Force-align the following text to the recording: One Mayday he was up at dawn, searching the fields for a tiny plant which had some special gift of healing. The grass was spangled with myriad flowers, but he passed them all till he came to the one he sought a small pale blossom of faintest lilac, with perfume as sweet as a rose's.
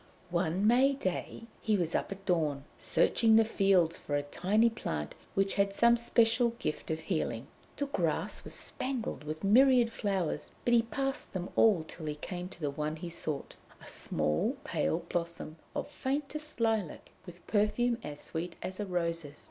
One 0.31 0.65
Mayday 0.65 1.43
he 1.61 1.77
was 1.77 1.93
up 1.93 2.11
at 2.11 2.25
dawn, 2.25 2.63
searching 2.79 3.35
the 3.35 3.45
fields 3.45 3.97
for 3.99 4.15
a 4.15 4.23
tiny 4.23 4.67
plant 4.67 5.13
which 5.35 5.53
had 5.61 5.75
some 5.75 5.95
special 5.95 6.55
gift 6.57 6.89
of 6.89 7.01
healing. 7.01 7.45
The 7.77 7.85
grass 7.85 8.43
was 8.43 8.55
spangled 8.55 9.23
with 9.23 9.43
myriad 9.43 9.91
flowers, 9.93 10.53
but 10.65 10.73
he 10.73 10.81
passed 10.81 11.33
them 11.33 11.49
all 11.55 11.83
till 11.87 12.07
he 12.07 12.15
came 12.15 12.49
to 12.49 12.59
the 12.61 12.71
one 12.71 12.95
he 12.95 13.11
sought 13.11 13.53
a 13.79 13.87
small 13.87 14.57
pale 14.63 15.05
blossom 15.07 15.57
of 15.75 15.87
faintest 15.87 16.59
lilac, 16.59 17.11
with 17.27 17.45
perfume 17.45 17.99
as 18.01 18.21
sweet 18.21 18.55
as 18.63 18.79
a 18.79 18.87
rose's. 18.87 19.39